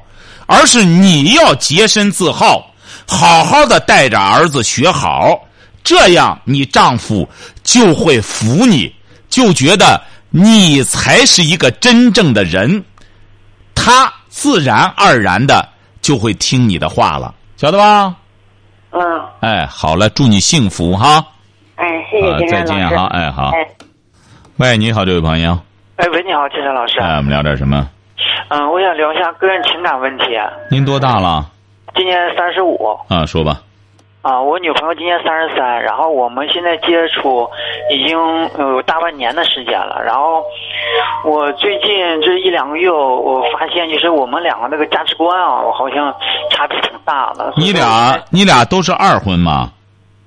[0.47, 2.73] 而是你要洁身自好，
[3.07, 5.39] 好好的带着儿子学好，
[5.83, 7.29] 这样你丈夫
[7.63, 8.91] 就会服你，
[9.29, 10.01] 就觉得
[10.31, 12.83] 你才是一个真正的人，
[13.75, 15.69] 他自然而然的
[16.01, 18.15] 就会听你的话了，晓得吧？
[18.91, 19.01] 嗯，
[19.41, 21.25] 哎，好了，祝你幸福哈！
[21.77, 22.47] 哎，谢谢。
[22.47, 23.51] 再见哈，哎好。
[23.51, 23.67] 哎，
[24.59, 25.59] 喂，你好，这位朋友，
[25.97, 27.01] 哎，喂，你好，金山老师。
[27.01, 27.89] 哎，我们聊点什么？
[28.49, 30.25] 嗯，我想聊一下个人情感问题。
[30.71, 31.51] 您多大了？
[31.95, 32.77] 今年三十五。
[33.09, 33.61] 啊，说吧。
[34.25, 37.47] 啊，我女朋友今年三十三，然后我们现在接触
[37.93, 38.17] 已经
[38.59, 40.03] 有大半年的时间了。
[40.03, 40.43] 然后
[41.27, 41.91] 我最近
[42.23, 46.11] 这一两个月，我发现就是我们两个那个价值观啊，我好像
[46.49, 47.53] 差别挺大的。
[47.59, 49.71] 你俩你俩都是二婚吗？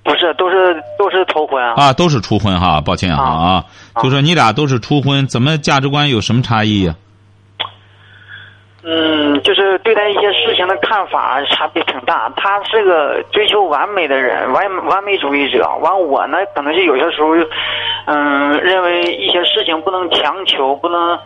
[0.03, 1.73] 不是，都是都是头婚啊。
[1.75, 3.65] 啊，都是初婚哈，抱歉哈啊，
[4.03, 6.93] 就说你俩都是初婚，怎么价值观有什么差异呀？
[8.89, 12.32] 嗯，就是对待一些事情的看法差别挺大。
[12.38, 15.67] 他是个追求完美的人，完完美主义者。
[15.82, 17.36] 完我呢，可能是有些时候，
[18.06, 21.19] 嗯，认为一些事情不能强求，不能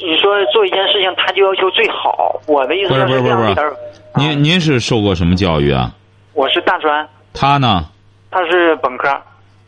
[0.00, 2.40] 你说做一件事情他就要求最好。
[2.46, 3.76] 我的意思不是不是不是。
[4.14, 5.90] 您您是受过什么教育啊？
[6.34, 7.86] 我是大专，他呢？
[8.30, 9.08] 他是本科，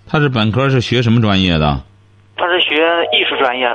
[0.09, 1.81] 他是本科是学什么专业的？
[2.37, 2.77] 他是学
[3.11, 3.67] 艺术专业，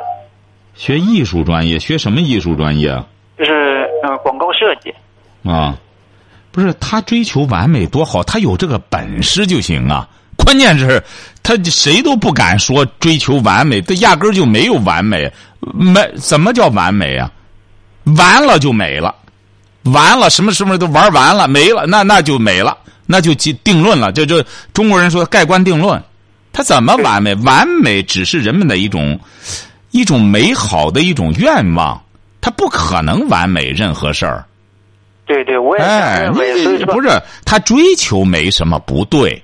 [0.73, 3.05] 学艺术专业，学什么艺术专业啊？
[3.37, 4.93] 就是呃广告设计。
[5.49, 5.77] 啊，
[6.51, 10.07] 不是他追求完美多好，他有这个本事就行啊。
[10.37, 11.03] 关键是，
[11.43, 15.31] 他谁都不敢说追求完美，他压根儿就没有完美。
[15.59, 17.29] 没怎么叫完美啊？
[18.17, 19.13] 完了就美了，
[19.83, 24.11] 完了什么什么都玩完了没了，那那就美了，那就定定论了。
[24.11, 26.01] 这这中国人说盖棺定论，
[26.53, 27.35] 他怎么完美？
[27.35, 29.19] 完美只是人们的一种
[29.91, 32.01] 一种美好的一种愿望，
[32.47, 34.45] 他不可能完美任何事儿。
[35.25, 36.29] 对对，我也哎，
[36.77, 37.09] 你不是
[37.43, 39.43] 他追求没什么不对，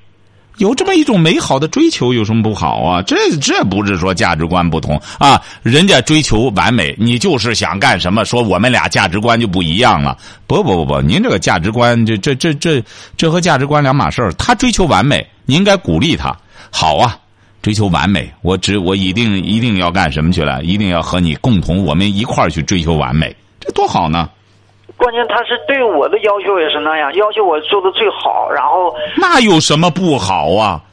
[0.55, 3.01] 有这么一种美好的追求有什么不好啊？
[3.01, 8.23] 这这不是说价值观不同啊，人家追求完美，你就是想干什么？
[8.23, 10.17] 说我们俩价值观就不一样了？
[10.47, 12.81] 不不不不，您这个价值观，这这这这
[13.17, 14.31] 这和价值观两码事儿。
[14.35, 16.33] 他追求完美，你应该鼓励他。
[16.71, 17.17] 好啊，
[17.63, 20.62] 追求完美，我只我一定一定要干什么去了？
[20.63, 24.30] 一定要和你共同，我们一块儿去追求完美，这多好呢！
[24.97, 30.84] 关键他是对我的要求也是那样，要求我做的最好，然后那有什么不好啊？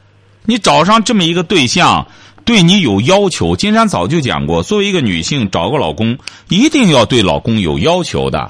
[0.45, 2.07] 你找上这么一个对象，
[2.45, 3.53] 对你有要求。
[3.53, 8.49] 金山早就讲过，作为一个女性找个老公，一定要对老公有要求的。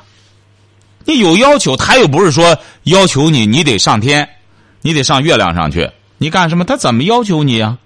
[1.05, 4.29] 你有要求，他又不是说要求你，你得上天，
[4.83, 6.63] 你得上月亮上去，你干什么？
[6.63, 7.79] 他怎么要求你啊？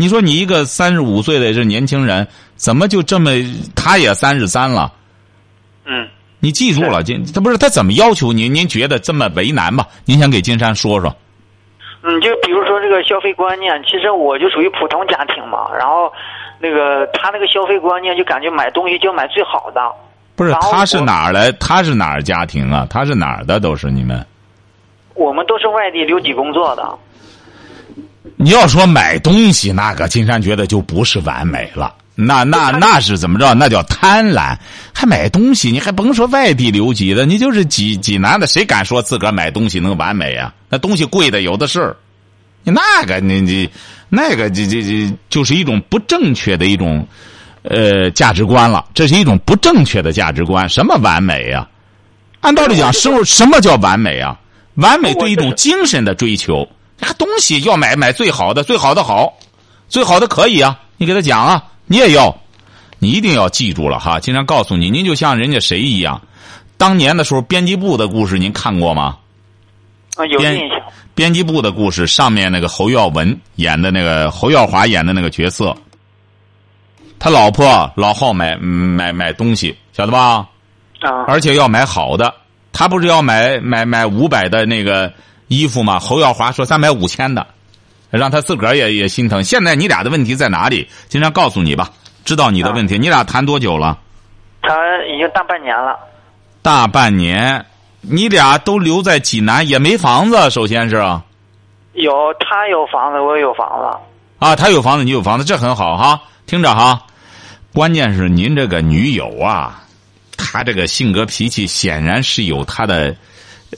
[0.00, 3.32] 你说你一个三十五岁的这年轻人，怎么就这么？
[3.74, 4.92] 他也三十三了。
[5.84, 6.06] 嗯，
[6.38, 8.54] 你记住了，金他不是他怎么要求您？
[8.54, 9.84] 您觉得这么为难吧？
[10.04, 11.12] 您想给金山说说。
[12.04, 16.12] 嗯，就比如说这个消费观念，其实我就属于普通家庭嘛，然后
[16.60, 19.80] 那个他那个消费观念就感觉买东西就买最好的。
[20.36, 21.50] 不是，他是哪儿来？
[21.58, 22.86] 他是哪儿家庭啊？
[22.88, 23.58] 他是哪儿的？
[23.58, 24.24] 都是你们。
[25.14, 26.96] 我们都是外地留级工作的。
[28.40, 31.92] 你要说买东西，那个金山觉得就不是完美了。
[32.14, 33.52] 那那那是怎么着？
[33.54, 34.56] 那叫贪婪。
[34.94, 40.54] 还买东西，你还甭说外地留级的，你就是济济南的，谁敢说自个儿买东西能完美啊？
[40.68, 41.94] 那东西贵的有的是。
[42.62, 43.68] 你那个你你
[44.08, 47.06] 那个这这这就是一种不正确的一种
[47.62, 48.84] 呃价值观了。
[48.94, 50.68] 这是一种不正确的价值观。
[50.68, 51.66] 什么完美呀、
[52.40, 54.38] 按道理讲，生活什么叫完美啊？
[54.74, 56.68] 完美对一种精神的追求。
[56.98, 59.34] 这东西要买买最好的，最好的好，
[59.88, 60.80] 最好的可以啊。
[60.96, 62.36] 你给他讲啊，你也要，
[62.98, 64.18] 你一定要记住了哈。
[64.20, 66.20] 经常告诉你，您就像人家谁一样，
[66.76, 69.16] 当年的时候编辑部的故事您看过吗？
[70.16, 70.78] 啊，有编印象。
[71.14, 75.76] 编辑部的故事上面那个侯耀文演的那个侯耀华演的那个角色，
[77.18, 80.48] 他老婆老好买买买东西，晓得吧？
[81.00, 82.34] 啊，而且要买好的。
[82.72, 85.12] 他不是要买买买五百的那个
[85.48, 85.98] 衣服嘛？
[85.98, 87.46] 侯耀华说三百五千的，
[88.10, 89.42] 让他自个儿也也心疼。
[89.42, 90.88] 现在你俩的问题在哪里？
[91.08, 91.90] 经常告诉你吧，
[92.24, 92.96] 知道你的问题。
[92.98, 93.98] 你俩谈多久了？
[94.62, 95.98] 他已经大半年了。
[96.62, 97.66] 大半年。
[98.00, 100.50] 你俩都留在济南，也没房子。
[100.50, 101.24] 首先是啊，
[101.94, 103.98] 有他有房子，我也有房子。
[104.38, 106.22] 啊，他有房子，你有房子，这很好哈。
[106.46, 107.02] 听着哈，
[107.74, 109.82] 关键是您这个女友啊，
[110.36, 113.16] 她这个性格脾气显然是有她的，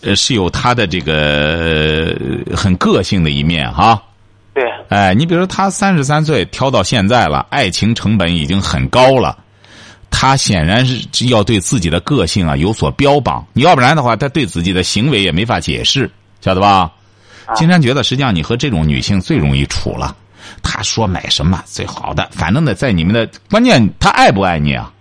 [0.02, 2.16] 呃，是有她的这个、
[2.48, 4.02] 呃很个性的一面哈。
[4.52, 9.36] 对，哎，你比如说她三十三岁挑到现在了，爱情成本已经很高了，
[10.10, 16.10] 她显然是要对自己的个性啊有所标榜，你要不然的话，她对自己的行为也没法解释，
[16.40, 16.90] 晓得吧？
[17.54, 20.16] 金山觉得，实际上你和这种女性最容易处了。
[20.62, 24.92] 她说买什么最好的，反正呢，在你们的关键，她爱不爱你啊？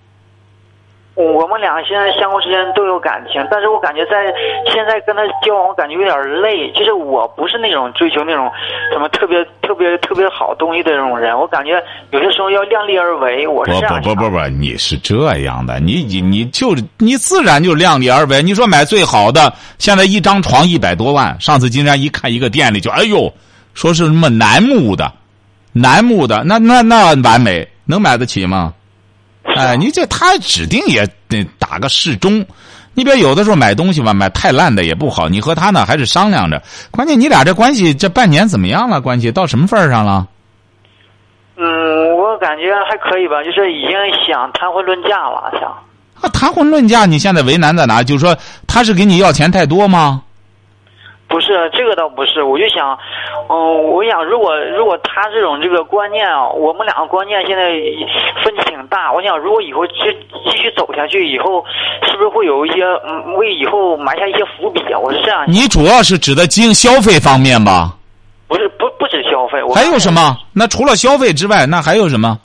[1.19, 4.33] 我们俩现在相互之间都有感情，但是我感觉在
[4.71, 6.71] 现在跟他交往，我感觉有点累。
[6.71, 8.49] 就是我不是那种追求那种
[8.93, 13.45] 什么特别 特别特别好东西的那种人，我感觉有些时候要量力而为。
[13.45, 18.41] 我是不这样不不不不，你是这样的，你你你就你自然就量力而为。
[18.41, 21.35] 你说买最好的，现在一张床一百多万。
[21.41, 23.29] 上次金山一看一个店里就，哎呦，
[23.73, 25.11] 说是什么楠木的，
[25.73, 28.73] 楠木的，那那那完美，能买得起吗？
[29.43, 32.45] 哎，你这他指定也得打个适中。
[32.93, 35.29] 你别有的时候买东西吧，买太烂的也不好。
[35.29, 36.61] 你和他呢还是商量着，
[36.91, 38.99] 关键你俩这关系这半年怎么样了？
[38.99, 40.27] 关系到什么份儿上了？
[41.55, 43.91] 嗯，我感觉还可以吧，就是已经
[44.27, 45.71] 想谈婚论嫁了，想。
[46.21, 48.03] 啊，谈婚论嫁，你现在为难在哪？
[48.03, 48.37] 就是说
[48.67, 50.21] 他是给你要钱太多吗？
[51.29, 52.97] 不是这个倒不是，我就想，
[53.49, 57.69] 嗯，我想如果如果他这种这个观念啊，我们两个观念现在
[58.43, 59.13] 分歧挺大。
[59.13, 59.93] 我想如果以后继
[60.43, 61.63] 继续走下去，以后
[62.01, 64.97] 是不是会有一些嗯为以后埋下一些伏笔啊？
[64.97, 65.45] 我是这样。
[65.47, 67.95] 你主要是指的经消费方面吧？
[68.47, 70.11] 不是不不止消费，我还有什？
[70.11, 70.35] 么？
[70.51, 72.39] 那除了消费之外，那还有什么？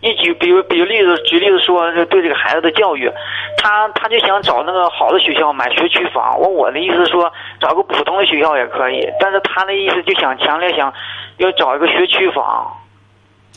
[0.00, 3.10] 你举比如比如例子，举例子说，就对这个孩子的教育，
[3.56, 6.38] 他他就想找那个好的学校，买学区房。
[6.38, 10.92] 我我的意思是说，找个普通的学校也可以，但是他的意思就想强烈想
[11.38, 12.72] 要找一个学区房。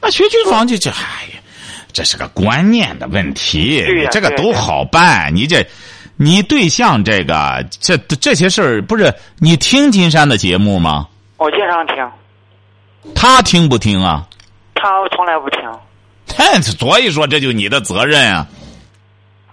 [0.02, 1.40] 那学区房就这，哎呀，
[1.94, 5.30] 这是个观念的问题对呀，这个都好办。
[5.32, 5.64] 你这，
[6.18, 11.08] 你对象这个，这这些事儿不是你听金山的节目吗？
[11.38, 11.98] 我经常听，
[13.14, 14.26] 他听不听啊？
[14.74, 15.62] 他从来不听。
[16.38, 18.48] 哼，所以说这就你的责任啊。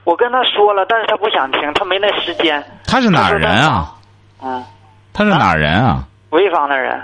[0.05, 2.65] 我跟他说了，但是他不想听，他没那时间。
[2.87, 3.95] 他是哪儿人啊？
[4.43, 4.65] 嗯，
[5.13, 6.05] 他是哪儿人啊？
[6.31, 6.99] 潍坊的人。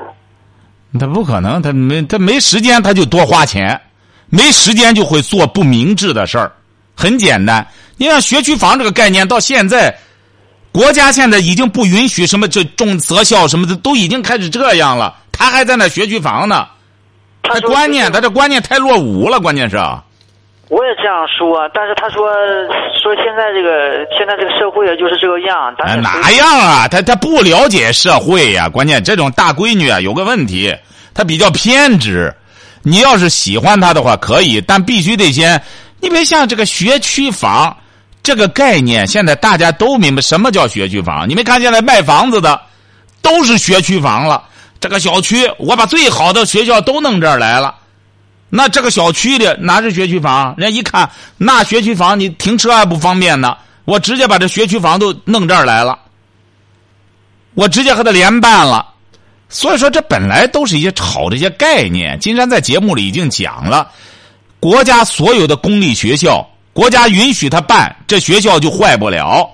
[0.98, 3.78] 他不可能，他没他没时间，他就多花钱，
[4.30, 6.52] 没时间就会做不明智的事儿。
[6.96, 7.66] 很简单，
[7.96, 9.98] 你看学区房这个概念到现在，
[10.72, 16.68] 国家现在已经不允许什么这重择校什么的，都已经开始这样了，他还在那学区房呢。
[17.44, 19.76] 他观念，他这观念太落伍了，关键是。
[20.68, 22.26] 我也这样说，但是他说
[23.00, 26.88] 说现在这个现在这个社会啊就是这个样，咱哎，哪样啊？
[26.88, 30.74] 他他不了解社会呀、关键这种大闺女啊，有个问题，
[31.12, 32.34] 她比较偏执。
[32.82, 35.62] 你要是喜欢她的话，可以，但必须得先。
[36.00, 37.76] 你别像这个学区房
[38.22, 41.28] 这个概念，现在大家都明白什么叫学区房。
[41.28, 42.60] 你没看现在卖房子的
[43.22, 44.42] 都是学区房了。
[44.84, 47.74] 这个小区，我把最好的学校都弄这儿来了。
[48.50, 50.54] 那这个小区里哪是学区房？
[50.58, 53.56] 人家一看，那学区房你停车还不方便呢。
[53.86, 55.98] 我直接把这学区房都弄这儿来了，
[57.54, 58.86] 我直接和他连办了。
[59.48, 62.20] 所以说，这本来都是一些炒这些概念。
[62.20, 63.90] 金山在节目里已经讲了，
[64.60, 69.50] 国家所有的公立学校，国家允许他办，这学校就坏不了。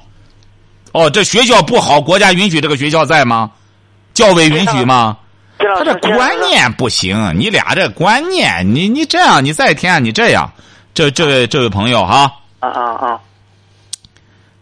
[0.90, 3.48] 哦，这学校不好，国家允许这个学校在吗？
[4.14, 5.16] 教委允许吗？
[5.58, 10.50] 他这观念不行，你俩这观念，你你这样，你再添，你这样，
[10.94, 13.20] 这这位这位朋友哈，啊啊啊！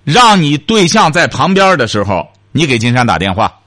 [0.03, 3.61] 让你对象在旁边的时候，你给金山打电话，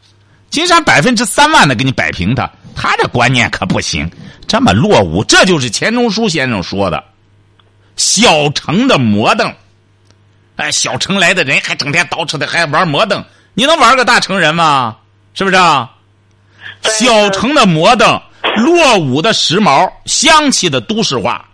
[0.49, 2.51] 金山百分之三万的给你摆平他。
[2.75, 4.09] 他这观念可不行，
[4.47, 7.01] 这么落伍，这就是钱钟书先生说的
[7.95, 9.53] “小城的摩登”。
[10.57, 13.23] 哎，小城来的人还整天捯饬的，还玩摩登，
[13.53, 14.97] 你能玩个大成人吗？
[15.33, 15.89] 是不是啊？
[16.83, 18.19] 小城的摩登，
[18.57, 21.45] 落伍的时髦，香气的都市化。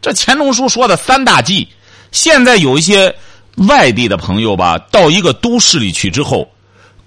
[0.00, 1.68] 这钱钟书说的三大忌，
[2.12, 3.14] 现在有一些
[3.68, 6.48] 外地的朋友吧，到一个都市里去之后，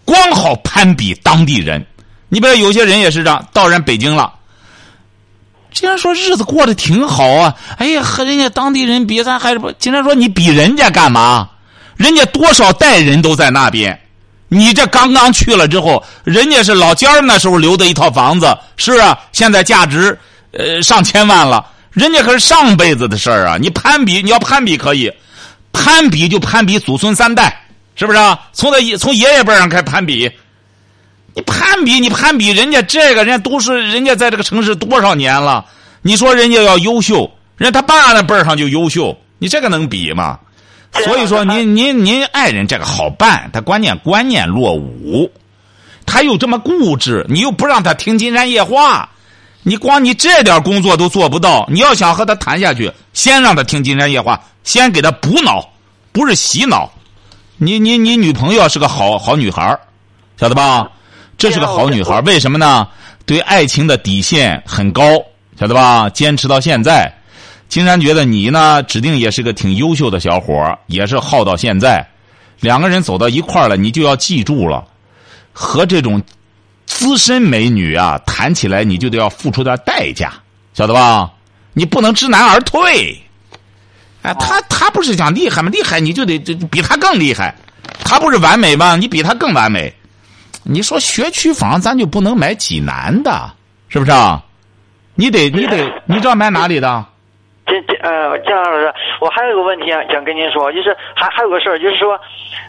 [0.03, 1.85] 光好攀比当地人。
[2.27, 4.33] 你比如有些人也是这样，到人北京了，
[5.73, 7.55] 竟然说日子过得挺好啊！
[7.77, 9.71] 哎呀，和人家当地人比，咱还是不。
[9.73, 11.49] 竟然说你比人家干嘛？
[11.95, 13.97] 人家多少代人都在那边，
[14.53, 20.19] 你这刚刚去了之后，人家是老家那时候留的一套房子，是啊，现在价值
[20.51, 23.57] 呃上千万了，人家可是上辈子的事儿啊！
[23.57, 25.09] 你攀比，你要攀比可以，
[25.71, 28.37] 攀比就攀比祖孙三代，是不是啊？
[28.51, 30.29] 从他从爷爷辈上开始攀比，
[31.33, 35.63] 你攀比，你攀比人家这个人家都是人家在这个城市多少年了？
[36.01, 40.37] 你说人家要优秀，人家他爸那辈上就优秀，你这个能比吗？
[40.93, 45.31] 所以说，您您您爱人这个好办，他关键观念落伍，
[46.05, 49.09] 他又这么固执，你又不让他听金山夜话，
[49.63, 55.67] 你光你这点工作都做不到，你要想和他谈下去，先让他听金山夜话，先给他补脑，
[56.11, 56.91] 不是洗脑。
[57.57, 59.79] 你你你女朋友是个好好女孩儿
[60.37, 60.89] 晓得吧？
[61.37, 62.87] 这是个好女孩儿为什么呢？
[63.25, 65.01] 对爱情的底线很高，
[65.59, 66.09] 晓得吧？
[66.09, 67.11] 坚持到现在。
[67.71, 72.05] 金山觉得你呢，指定也是个挺优秀的小伙，也是耗到现在。
[72.59, 74.85] 两个人走到一块了，你就要记住了，
[75.53, 76.21] 和这种
[76.85, 80.33] 资深美女啊谈起来，你就得要付出点代价，
[80.73, 81.31] 晓得吧？
[81.71, 83.17] 你不能知难而退。
[84.23, 85.69] 哎，他他不是讲厉害吗？
[85.71, 86.37] 厉害你就得
[86.69, 87.55] 比他更厉害。
[88.03, 88.97] 他不是完美吗？
[88.97, 89.93] 你比他更完美。
[90.63, 93.49] 你说学区房，咱就不能买济南的，
[93.87, 94.43] 是不是啊？
[95.15, 97.05] 你得你得，你知道买哪里的？
[97.65, 98.91] 这这呃，姜老师，
[99.21, 102.19] 我还有一个问题想想跟您说，就是还还有个事儿，就是说，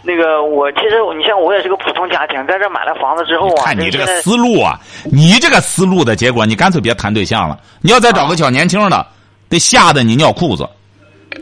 [0.02, 7.58] 那个我其实你像我也是个普通家庭，在这买了房子之后啊，看你这个思路啊，你这个思路的结果，你干脆别谈对象了。
[7.80, 9.04] 你要再找个小年轻的，
[9.48, 10.68] 得吓得你尿裤子。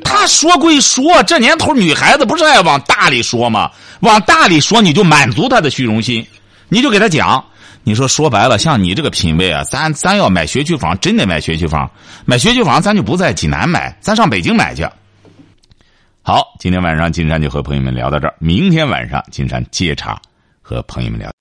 [0.05, 3.71] 他说归说，这年头女孩子不是爱往大里说吗？
[4.01, 6.25] 往大里说，你就满足她的虚荣心，
[6.69, 7.45] 你就给她讲。
[7.83, 11.91] 你说说白了，像你这个品位啊，咱咱要买学区房，真得买学区房，
[12.25, 14.87] 买学区房咱就不在济南买，咱上北京买去。
[16.23, 20.21] 好，今天晚上金山就和朋友们聊到这儿，明天晚上金山接茬
[20.63, 21.29] 和朋友们聊。